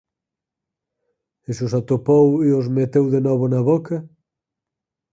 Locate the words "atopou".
1.79-2.27